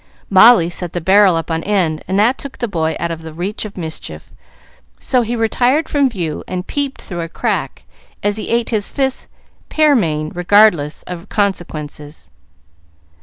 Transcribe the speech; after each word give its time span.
Molly 0.31 0.67
set 0.71 0.93
the 0.93 0.99
barrel 0.99 1.35
up 1.35 1.51
on 1.51 1.61
end, 1.61 2.03
and 2.07 2.17
that 2.17 2.39
took 2.39 2.57
the 2.57 2.67
boy 2.67 2.95
out 2.99 3.11
of 3.11 3.21
the 3.21 3.33
reach 3.35 3.65
of 3.65 3.77
mischief, 3.77 4.31
so 4.97 5.21
he 5.21 5.35
retired 5.35 5.87
from 5.87 6.09
view 6.09 6.43
and 6.47 6.65
peeped 6.65 7.03
through 7.03 7.21
a 7.21 7.29
crack 7.29 7.83
as 8.23 8.37
he 8.37 8.49
ate 8.49 8.69
his 8.71 8.89
fifth 8.89 9.27
pearmain, 9.69 10.29
regardless 10.33 11.03
of 11.03 11.29
consequences. 11.29 12.31